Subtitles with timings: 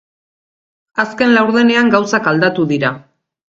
[1.03, 2.93] Azken laurdenean gauzak aldatu dira.